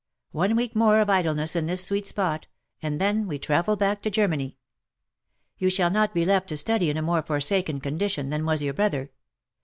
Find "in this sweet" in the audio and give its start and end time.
1.55-2.07